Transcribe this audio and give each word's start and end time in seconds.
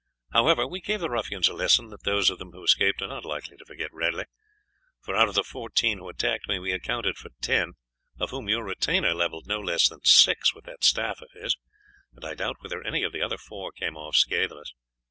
However, 0.31 0.65
we 0.65 0.81
gave 0.81 0.99
the 0.99 1.11
ruffians 1.11 1.47
a 1.47 1.53
lesson 1.53 1.89
that 1.89 2.01
those 2.05 2.31
of 2.31 2.39
them 2.39 2.53
who 2.53 2.63
escaped 2.63 3.03
are 3.03 3.07
not 3.07 3.23
likely 3.23 3.55
to 3.57 3.65
forget 3.65 3.93
readily, 3.93 4.23
for 5.03 5.15
out 5.15 5.29
of 5.29 5.35
the 5.35 5.43
fourteen 5.43 5.99
who 5.99 6.09
attacked 6.09 6.47
me 6.49 6.57
we 6.57 6.71
accounted 6.71 7.19
for 7.19 7.29
ten, 7.39 7.73
of 8.19 8.31
whom 8.31 8.49
your 8.49 8.63
retainer 8.65 9.13
levelled 9.13 9.45
no 9.45 9.59
less 9.59 9.87
than 9.89 10.03
six 10.03 10.55
with 10.55 10.65
that 10.65 10.83
staff 10.83 11.21
of 11.21 11.29
his, 11.39 11.55
and 12.15 12.25
I 12.25 12.33
doubt 12.33 12.55
whether 12.61 12.81
any 12.83 13.03
of 13.03 13.11
the 13.13 13.21
other 13.21 13.37
four 13.37 13.71
came 13.71 13.95
off 13.95 14.15
scatheless. 14.15 14.73